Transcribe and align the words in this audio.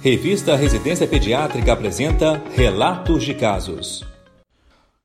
Revista 0.00 0.54
Residência 0.54 1.08
Pediátrica 1.08 1.72
apresenta 1.72 2.40
Relatos 2.54 3.24
de 3.24 3.34
Casos. 3.34 4.06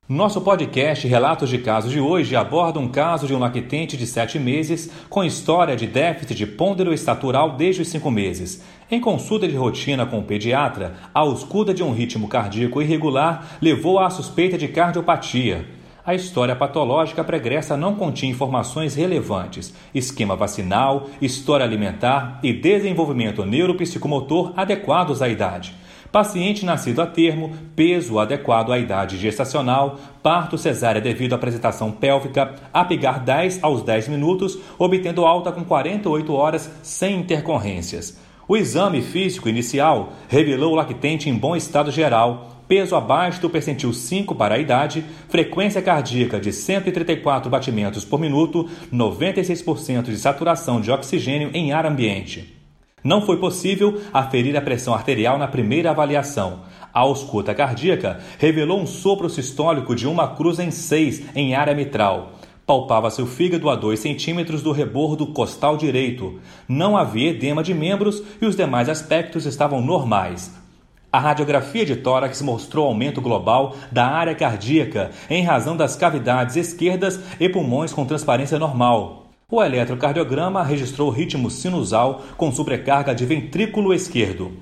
Nosso 0.07 0.39
podcast 0.39 1.07
Relatos 1.07 1.49
de 1.49 1.57
Casos 1.57 1.91
de 1.91 1.99
hoje 1.99 2.35
aborda 2.35 2.79
um 2.79 2.87
caso 2.87 3.25
de 3.25 3.33
um 3.33 3.39
lactente 3.39 3.97
de 3.97 4.05
7 4.05 4.37
meses 4.37 4.91
com 5.09 5.23
história 5.23 5.75
de 5.75 5.87
déficit 5.87 6.35
de 6.35 6.45
pôndero 6.45 6.93
estatural 6.93 7.57
desde 7.57 7.81
os 7.81 7.87
5 7.87 8.11
meses. 8.11 8.63
Em 8.91 9.01
consulta 9.01 9.47
de 9.47 9.55
rotina 9.55 10.05
com 10.05 10.19
o 10.19 10.23
pediatra, 10.23 10.93
a 11.11 11.21
ausculta 11.21 11.73
de 11.73 11.81
um 11.81 11.91
ritmo 11.91 12.27
cardíaco 12.27 12.79
irregular 12.79 13.57
levou 13.59 13.97
à 13.97 14.11
suspeita 14.11 14.59
de 14.59 14.67
cardiopatia. 14.67 15.65
A 16.05 16.13
história 16.13 16.53
patológica 16.53 17.23
pregressa 17.23 17.77
não 17.77 17.95
continha 17.95 18.33
informações 18.33 18.93
relevantes, 18.93 19.73
esquema 19.95 20.35
vacinal, 20.35 21.07
história 21.21 21.65
alimentar 21.65 22.41
e 22.43 22.51
desenvolvimento 22.51 23.45
neuropsicomotor 23.45 24.51
adequados 24.57 25.21
à 25.21 25.29
idade. 25.29 25.73
Paciente 26.11 26.65
nascido 26.65 27.01
a 27.01 27.07
termo, 27.07 27.53
peso 27.73 28.19
adequado 28.19 28.73
à 28.73 28.77
idade 28.77 29.17
gestacional, 29.17 29.97
parto 30.21 30.57
cesárea 30.57 30.99
devido 30.99 31.31
à 31.31 31.35
apresentação 31.37 31.89
pélvica, 31.89 32.53
apigar 32.73 33.23
10 33.23 33.63
aos 33.63 33.81
10 33.81 34.09
minutos, 34.09 34.59
obtendo 34.77 35.25
alta 35.25 35.53
com 35.53 35.63
48 35.63 36.33
horas 36.33 36.69
sem 36.83 37.15
intercorrências. 37.15 38.19
O 38.45 38.57
exame 38.57 39.01
físico 39.01 39.47
inicial 39.47 40.11
revelou 40.27 40.73
o 40.73 40.75
lactente 40.75 41.29
em 41.29 41.33
bom 41.33 41.55
estado 41.55 41.89
geral, 41.91 42.52
peso 42.67 42.95
abaixo 42.95 43.41
do 43.41 43.49
percentil 43.49 43.93
5 43.93 44.35
para 44.35 44.55
a 44.55 44.59
idade, 44.59 45.03
frequência 45.29 45.81
cardíaca 45.81 46.39
de 46.39 46.51
134 46.51 47.49
batimentos 47.49 48.05
por 48.05 48.19
minuto, 48.19 48.69
96% 48.91 50.03
de 50.03 50.17
saturação 50.17 50.81
de 50.81 50.91
oxigênio 50.91 51.49
em 51.53 51.71
ar 51.71 51.85
ambiente. 51.85 52.53
Não 53.03 53.21
foi 53.21 53.37
possível 53.37 54.01
aferir 54.13 54.55
a 54.55 54.61
pressão 54.61 54.93
arterial 54.93 55.37
na 55.37 55.47
primeira 55.47 55.91
avaliação. 55.91 56.61
A 56.93 57.01
ausculta 57.01 57.53
cardíaca 57.53 58.21
revelou 58.39 58.79
um 58.79 58.85
sopro 58.85 59.29
sistólico 59.29 59.93
de 59.93 60.07
uma 60.07 60.35
cruz 60.35 60.57
em 60.57 60.71
6 60.71 61.35
em 61.35 61.53
área 61.53 61.75
mitral. 61.75 62.33
Palpava-se 62.65 63.21
o 63.21 63.25
fígado 63.25 63.69
a 63.69 63.75
2 63.75 63.99
centímetros 63.99 64.61
do 64.61 64.71
rebordo 64.71 65.27
costal 65.27 65.75
direito. 65.75 66.39
Não 66.65 66.95
havia 66.95 67.31
edema 67.31 67.61
de 67.61 67.73
membros 67.73 68.23
e 68.41 68.45
os 68.45 68.55
demais 68.55 68.87
aspectos 68.87 69.45
estavam 69.45 69.81
normais. 69.81 70.62
A 71.13 71.19
radiografia 71.19 71.85
de 71.85 71.95
tórax 71.95 72.41
mostrou 72.41 72.87
aumento 72.87 73.21
global 73.21 73.75
da 73.91 74.03
área 74.03 74.33
cardíaca 74.33 75.11
em 75.29 75.43
razão 75.43 75.77
das 75.77 75.95
cavidades 75.95 76.55
esquerdas 76.55 77.19
e 77.39 77.47
pulmões 77.47 77.93
com 77.93 78.03
transparência 78.03 78.57
normal. 78.57 79.27
O 79.47 79.61
eletrocardiograma 79.63 80.63
registrou 80.63 81.11
ritmo 81.11 81.51
sinusal 81.51 82.23
com 82.35 82.51
sobrecarga 82.51 83.13
de 83.13 83.27
ventrículo 83.27 83.93
esquerdo. 83.93 84.53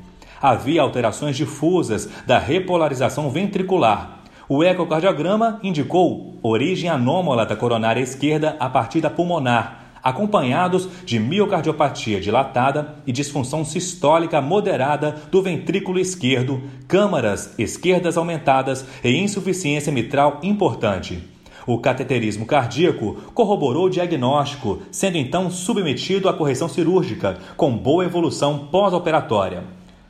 Havia 0.41 0.81
alterações 0.81 1.37
difusas 1.37 2.09
da 2.27 2.37
repolarização 2.37 3.29
ventricular. 3.29 4.19
O 4.49 4.61
ecocardiograma 4.61 5.57
indicou 5.63 6.37
origem 6.43 6.89
anômala 6.89 7.45
da 7.45 7.55
coronária 7.55 8.01
esquerda 8.01 8.57
a 8.59 8.67
partir 8.67 8.99
da 8.99 9.09
pulmonar, 9.09 9.80
acompanhados 10.03 10.87
de 11.05 11.19
miocardiopatia 11.19 12.19
dilatada 12.19 12.95
e 13.05 13.11
disfunção 13.11 13.63
sistólica 13.63 14.41
moderada 14.41 15.15
do 15.31 15.41
ventrículo 15.41 15.99
esquerdo, 15.99 16.61
câmaras 16.87 17.53
esquerdas 17.57 18.17
aumentadas 18.17 18.85
e 19.03 19.15
insuficiência 19.15 19.91
mitral 19.91 20.39
importante. 20.43 21.21
O 21.65 21.77
cateterismo 21.77 22.45
cardíaco 22.45 23.17
corroborou 23.33 23.85
o 23.85 23.89
diagnóstico, 23.89 24.81
sendo 24.91 25.17
então 25.17 25.49
submetido 25.51 26.27
à 26.27 26.33
correção 26.33 26.67
cirúrgica, 26.67 27.37
com 27.55 27.77
boa 27.77 28.03
evolução 28.03 28.67
pós-operatória. 28.71 29.63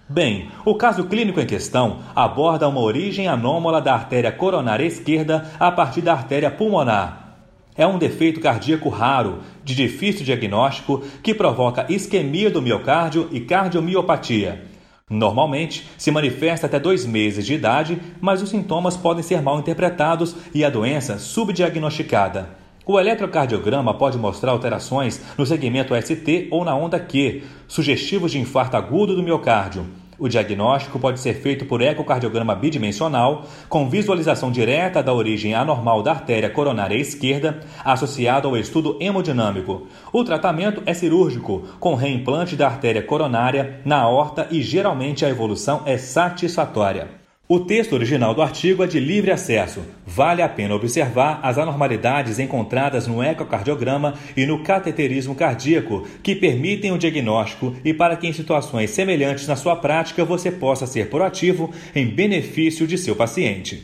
Bem, 0.08 0.50
o 0.66 0.75
caso 0.75 1.06
clínico 1.06 1.39
em 1.39 1.45
questão 1.45 2.00
aborda 2.14 2.67
uma 2.67 2.81
origem 2.81 3.28
anômala 3.28 3.81
da 3.81 3.94
artéria 3.94 4.31
coronária 4.31 4.86
esquerda 4.86 5.50
a 5.59 5.72
partir 5.72 6.02
da 6.02 6.14
artéria 6.14 6.52
pulmonar, 6.52 7.31
é 7.76 7.86
um 7.88 7.98
defeito 7.98 8.40
cardíaco 8.40 8.90
raro, 8.90 9.40
de 9.64 9.74
difícil 9.76 10.26
diagnóstico, 10.26 11.04
que 11.24 11.34
provoca 11.34 11.86
isquemia 11.90 12.50
do 12.50 12.62
miocárdio 12.62 13.30
e 13.32 13.40
cardiomiopatia. 13.40 14.64
Normalmente, 15.09 15.90
se 15.98 16.10
manifesta 16.10 16.68
até 16.68 16.80
dois 16.80 17.06
meses 17.06 17.46
de 17.46 17.54
idade, 17.54 18.02
mas 18.22 18.42
os 18.42 18.50
sintomas 18.50 18.96
podem 18.96 19.22
ser 19.22 19.42
mal 19.42 19.60
interpretados 19.60 20.36
e 20.54 20.64
a 20.64 20.70
doença 20.70 21.20
subdiagnosticada. 21.20 22.50
O 22.86 23.00
eletrocardiograma 23.00 23.94
pode 23.94 24.18
mostrar 24.18 24.52
alterações 24.52 25.22
no 25.38 25.46
segmento 25.46 25.94
ST 26.02 26.48
ou 26.50 26.64
na 26.66 26.76
onda 26.76 27.00
Q, 27.00 27.44
sugestivos 27.68 28.31
de 28.31 28.40
infarto 28.40 28.76
agudo 28.78 29.16
do 29.16 29.22
miocárdio. 29.22 29.86
O 30.22 30.30
diagnóstico 30.30 31.00
pode 31.00 31.20
ser 31.20 31.34
feito 31.34 31.66
por 31.66 31.82
ecocardiograma 31.82 32.54
bidimensional, 32.54 33.44
com 33.68 33.90
visualização 33.90 34.52
direta 34.52 35.02
da 35.02 35.12
origem 35.12 35.56
anormal 35.56 36.04
da 36.04 36.12
artéria 36.12 36.48
coronária 36.48 36.94
esquerda, 36.94 37.62
associado 37.84 38.48
ao 38.48 38.56
estudo 38.56 38.98
hemodinâmico. 39.00 39.88
O 40.14 40.24
tratamento 40.24 40.84
é 40.86 40.94
cirúrgico, 40.94 41.64
com 41.80 41.96
reimplante 41.96 42.56
da 42.56 42.68
artéria 42.68 43.02
coronária 43.02 43.81
na 43.84 43.98
aorta 43.98 44.48
e 44.52 44.62
geralmente 44.62 45.26
a 45.26 45.30
evolução 45.30 45.81
é 45.88 45.98
satisfatória. 45.98 47.21
O 47.53 47.59
texto 47.59 47.91
original 47.91 48.34
do 48.34 48.41
artigo 48.41 48.81
é 48.81 48.88
de 48.88 48.97
livre 48.97 49.29
acesso. 49.29 49.81
Vale 50.07 50.41
a 50.41 50.47
pena 50.47 50.73
observar 50.73 51.41
as 51.44 51.57
anormalidades 51.57 52.39
encontradas 52.39 53.07
no 53.07 53.22
ecocardiograma 53.22 54.13
e 54.38 54.45
no 54.45 54.63
cateterismo 54.63 55.35
cardíaco, 55.35 56.07
que 56.23 56.34
permitem 56.34 56.94
o 56.94 56.97
diagnóstico 56.97 57.75
e 57.84 57.94
para 57.94 58.16
que 58.16 58.25
em 58.25 58.31
situações 58.31 58.91
semelhantes 58.91 59.47
na 59.50 59.57
sua 59.57 59.75
prática 59.75 60.23
você 60.23 60.50
possa 60.50 60.88
ser 60.88 61.09
proativo 61.09 61.69
em 61.94 62.07
benefício 62.07 62.88
de 62.88 62.97
seu 62.97 63.17
paciente. 63.17 63.83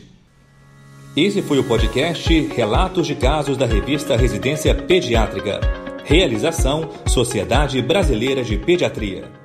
Esse 1.14 1.42
foi 1.42 1.58
o 1.58 1.64
podcast 1.64 2.40
Relatos 2.56 3.06
de 3.06 3.16
Casos 3.16 3.58
da 3.58 3.66
revista 3.66 4.16
Residência 4.16 4.74
Pediátrica. 4.74 5.60
Realização 6.06 6.88
Sociedade 7.06 7.82
Brasileira 7.82 8.42
de 8.42 8.56
Pediatria. 8.56 9.37